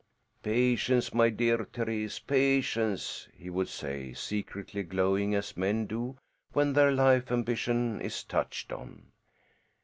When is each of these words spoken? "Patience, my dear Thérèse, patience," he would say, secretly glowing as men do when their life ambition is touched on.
"Patience, 0.41 1.13
my 1.13 1.29
dear 1.29 1.59
Thérèse, 1.59 2.25
patience," 2.25 3.27
he 3.35 3.51
would 3.51 3.67
say, 3.69 4.13
secretly 4.13 4.81
glowing 4.81 5.35
as 5.35 5.55
men 5.55 5.85
do 5.85 6.17
when 6.53 6.73
their 6.73 6.91
life 6.91 7.31
ambition 7.31 8.01
is 8.01 8.23
touched 8.23 8.73
on. 8.73 9.11